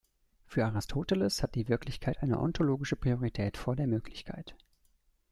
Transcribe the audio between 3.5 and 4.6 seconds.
vor der Möglichkeit.